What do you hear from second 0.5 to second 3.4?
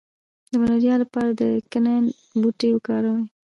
د ملاریا لپاره د کینین بوټی وکاروئ